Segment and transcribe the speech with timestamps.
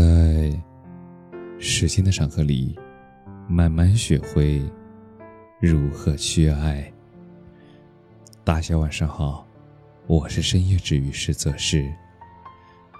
[0.00, 0.50] 在
[1.58, 2.74] 时间的长河里，
[3.46, 4.62] 慢慢学会
[5.60, 6.90] 如何去爱。
[8.42, 9.46] 大家晚上好，
[10.06, 11.92] 我是深夜治愈师泽是，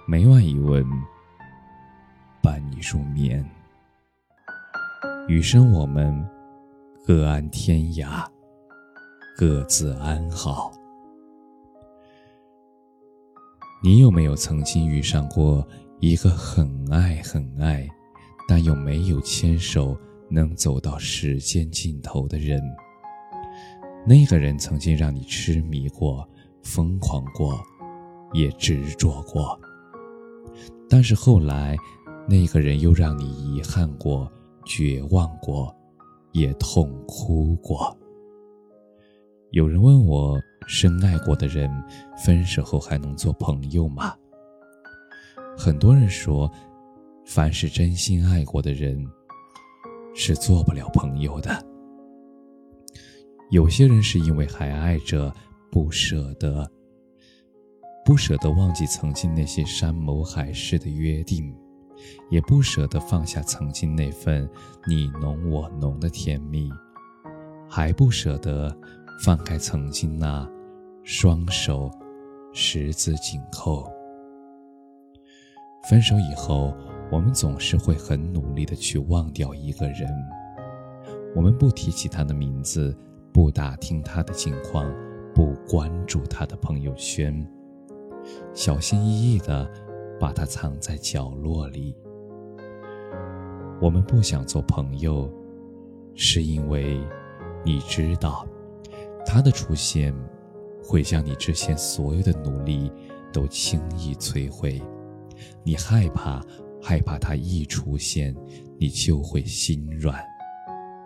[0.07, 0.85] 每晚一问，
[2.39, 3.43] 伴你入眠。
[5.27, 6.23] 余生我们
[7.03, 8.23] 各安天涯，
[9.35, 10.71] 各自安好。
[13.81, 15.67] 你有没有曾经遇上过
[16.01, 17.87] 一个很爱很爱，
[18.47, 19.95] 但又没有牵手
[20.31, 22.59] 能走到时间尽头的人？
[24.07, 26.27] 那个人曾经让你痴迷过、
[26.63, 27.63] 疯狂过，
[28.33, 29.59] 也执着过。
[30.89, 31.77] 但是后来，
[32.27, 34.27] 那个人又让你遗憾过、
[34.65, 35.71] 绝望过，
[36.31, 37.95] 也痛哭过。
[39.51, 40.41] 有人问我。
[40.67, 41.69] 深爱过的人，
[42.23, 44.15] 分手后还能做朋友吗？
[45.63, 46.51] 很多人说，
[47.23, 49.07] 凡是真心爱过的人，
[50.15, 51.63] 是做不了朋友的。
[53.51, 55.31] 有些人是因为还爱着，
[55.71, 56.67] 不舍得，
[58.03, 61.55] 不舍得忘记曾经那些山盟海誓的约定，
[62.31, 64.49] 也不舍得放下曾经那份
[64.87, 66.71] 你侬我侬的甜蜜，
[67.69, 68.75] 还不舍得
[69.23, 70.49] 放开曾经那。
[71.03, 71.91] 双手
[72.51, 73.87] 十字紧扣。
[75.89, 76.73] 分手以后，
[77.11, 80.07] 我们总是会很努力的去忘掉一个人。
[81.35, 82.95] 我们不提起他的名字，
[83.33, 84.85] 不打听他的近况，
[85.33, 87.47] 不关注他的朋友圈，
[88.53, 89.69] 小心翼翼的
[90.19, 91.95] 把他藏在角落里。
[93.81, 95.29] 我们不想做朋友，
[96.13, 97.01] 是因为
[97.65, 98.45] 你知道
[99.25, 100.13] 他的出现。
[100.83, 102.91] 会将你之前所有的努力
[103.31, 104.81] 都轻易摧毁，
[105.63, 106.41] 你害怕，
[106.81, 108.35] 害怕他一出现，
[108.79, 110.23] 你就会心软，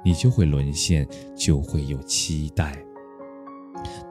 [0.04, 2.76] 你就会沦陷，就会有期待。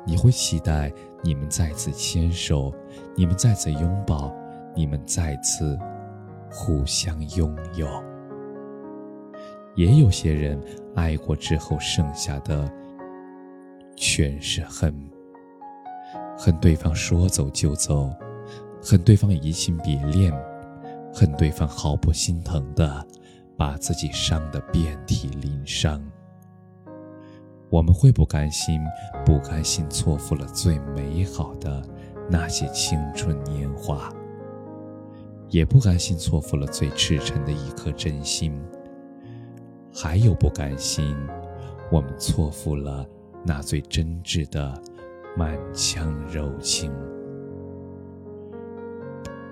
[0.06, 0.92] 你会期待
[1.22, 2.72] 你们再次牵手，
[3.16, 4.32] 你们再次拥抱，
[4.76, 5.78] 你们再次
[6.50, 7.88] 互相拥有。
[9.74, 10.62] 也有些人
[10.94, 12.70] 爱过之后，剩下的
[13.96, 14.94] 全是恨。
[16.36, 18.12] 恨对方说走就走，
[18.84, 20.30] 恨对方移情别恋，
[21.10, 23.06] 恨对方毫不心疼的
[23.56, 25.98] 把自己伤得遍体鳞伤。
[27.70, 28.78] 我们会不甘心，
[29.24, 31.82] 不甘心错付了最美好的
[32.30, 34.12] 那些青春年华，
[35.48, 38.52] 也不甘心错付了最赤诚的一颗真心，
[39.94, 41.16] 还有不甘心，
[41.90, 43.06] 我们错付了
[43.46, 44.78] 那最真挚的。
[45.36, 46.92] 满腔柔情，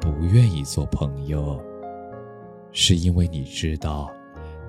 [0.03, 1.63] 不愿意做朋友，
[2.73, 4.11] 是因为你知道，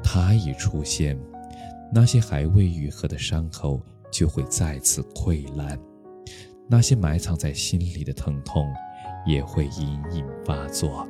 [0.03, 1.19] 他一出现，
[1.91, 5.75] 那些还未愈合的伤口就会再次溃烂，
[6.69, 8.71] 那些埋藏在心里的疼痛
[9.25, 11.03] 也会隐隐发作。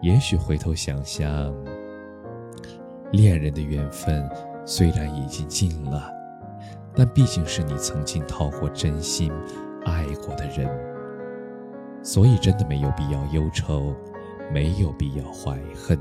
[0.00, 1.54] 也许回头想想，
[3.12, 4.26] 恋人的缘分
[4.64, 6.10] 虽然已经尽了。
[6.94, 9.30] 但毕竟是你曾经掏过真心
[9.84, 10.68] 爱过的人，
[12.02, 13.94] 所以真的没有必要忧愁，
[14.52, 15.98] 没有必要怀恨，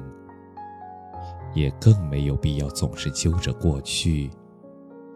[1.54, 4.30] 也更没有必要总是揪着过去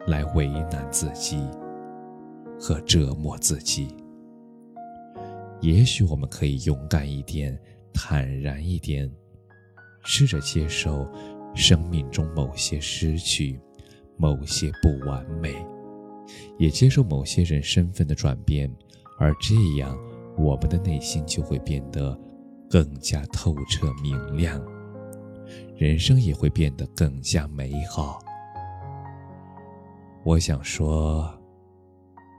[0.08, 1.38] 来为难自己
[2.60, 3.96] 和折磨自己。
[5.62, 7.60] 也许我们可以勇敢一点，
[7.94, 9.12] 坦然一点，
[10.04, 11.08] 试着接受
[11.56, 13.60] 生命中某些失去。
[14.18, 15.54] 某些不完美，
[16.58, 18.74] 也接受某些人身份的转变，
[19.20, 19.94] 而这样，
[20.38, 22.18] 我们的内心就会变得
[22.70, 24.62] 更加透彻明亮，
[25.78, 28.20] 人生也会变得更加美好。
[30.24, 31.32] 我想说，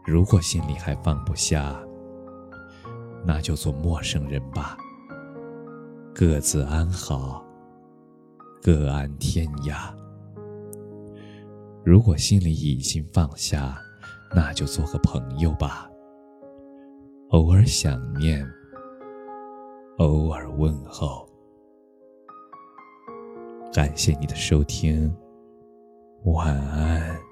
[0.07, 1.81] 如果心里还放不下，
[3.25, 4.77] 那就做陌生人吧，
[6.15, 7.45] 各自安好，
[8.63, 9.95] 各安天涯。
[11.85, 13.79] 如果心里已经放下，
[14.35, 15.89] 那就做个朋友吧。
[17.31, 18.49] 偶尔想念，
[19.99, 21.29] 偶尔问候。
[23.73, 25.13] 感谢你的收听，
[26.25, 27.26] 晚安。